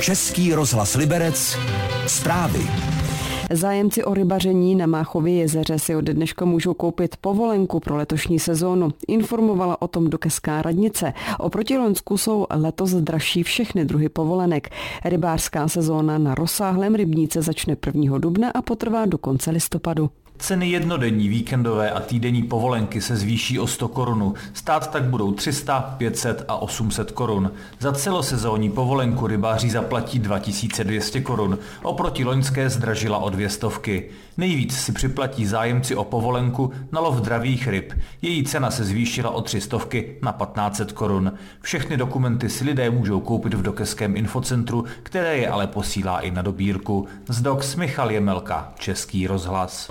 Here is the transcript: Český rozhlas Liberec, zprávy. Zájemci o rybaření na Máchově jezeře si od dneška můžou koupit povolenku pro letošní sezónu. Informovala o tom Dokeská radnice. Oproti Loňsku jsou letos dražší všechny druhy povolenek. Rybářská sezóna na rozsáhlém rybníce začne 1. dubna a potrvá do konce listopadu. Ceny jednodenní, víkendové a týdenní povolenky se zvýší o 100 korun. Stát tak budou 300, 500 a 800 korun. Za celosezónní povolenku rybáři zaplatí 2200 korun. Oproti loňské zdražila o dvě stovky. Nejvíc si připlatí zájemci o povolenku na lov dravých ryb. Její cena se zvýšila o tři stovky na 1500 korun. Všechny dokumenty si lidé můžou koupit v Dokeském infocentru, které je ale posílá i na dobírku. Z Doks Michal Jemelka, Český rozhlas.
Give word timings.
Český 0.00 0.54
rozhlas 0.54 0.94
Liberec, 0.94 1.58
zprávy. 2.06 2.60
Zájemci 3.50 4.04
o 4.04 4.14
rybaření 4.14 4.74
na 4.74 4.86
Máchově 4.86 5.34
jezeře 5.34 5.78
si 5.78 5.96
od 5.96 6.04
dneška 6.04 6.44
můžou 6.44 6.74
koupit 6.74 7.16
povolenku 7.16 7.80
pro 7.80 7.96
letošní 7.96 8.38
sezónu. 8.38 8.88
Informovala 9.08 9.82
o 9.82 9.88
tom 9.88 10.10
Dokeská 10.10 10.62
radnice. 10.62 11.12
Oproti 11.38 11.78
Loňsku 11.78 12.18
jsou 12.18 12.46
letos 12.50 12.90
dražší 12.90 13.42
všechny 13.42 13.84
druhy 13.84 14.08
povolenek. 14.08 14.68
Rybářská 15.04 15.68
sezóna 15.68 16.18
na 16.18 16.34
rozsáhlém 16.34 16.94
rybníce 16.94 17.42
začne 17.42 17.76
1. 17.86 18.18
dubna 18.18 18.50
a 18.50 18.62
potrvá 18.62 19.06
do 19.06 19.18
konce 19.18 19.50
listopadu. 19.50 20.10
Ceny 20.40 20.70
jednodenní, 20.70 21.28
víkendové 21.28 21.90
a 21.90 22.00
týdenní 22.00 22.42
povolenky 22.42 23.00
se 23.00 23.16
zvýší 23.16 23.58
o 23.58 23.66
100 23.66 23.88
korun. 23.88 24.34
Stát 24.52 24.90
tak 24.90 25.04
budou 25.04 25.32
300, 25.32 25.80
500 25.80 26.44
a 26.48 26.56
800 26.56 27.10
korun. 27.10 27.52
Za 27.80 27.92
celosezónní 27.92 28.70
povolenku 28.70 29.26
rybáři 29.26 29.70
zaplatí 29.70 30.18
2200 30.18 31.20
korun. 31.20 31.58
Oproti 31.82 32.24
loňské 32.24 32.70
zdražila 32.70 33.18
o 33.18 33.30
dvě 33.30 33.48
stovky. 33.48 34.10
Nejvíc 34.36 34.76
si 34.76 34.92
připlatí 34.92 35.46
zájemci 35.46 35.96
o 35.96 36.04
povolenku 36.04 36.72
na 36.92 37.00
lov 37.00 37.20
dravých 37.20 37.68
ryb. 37.68 37.92
Její 38.22 38.44
cena 38.44 38.70
se 38.70 38.84
zvýšila 38.84 39.30
o 39.30 39.40
tři 39.40 39.60
stovky 39.60 40.16
na 40.22 40.32
1500 40.32 40.92
korun. 40.92 41.32
Všechny 41.60 41.96
dokumenty 41.96 42.48
si 42.48 42.64
lidé 42.64 42.90
můžou 42.90 43.20
koupit 43.20 43.54
v 43.54 43.62
Dokeském 43.62 44.16
infocentru, 44.16 44.84
které 45.02 45.36
je 45.36 45.48
ale 45.48 45.66
posílá 45.66 46.20
i 46.20 46.30
na 46.30 46.42
dobírku. 46.42 47.06
Z 47.28 47.42
Doks 47.42 47.76
Michal 47.76 48.10
Jemelka, 48.10 48.72
Český 48.78 49.26
rozhlas. 49.26 49.90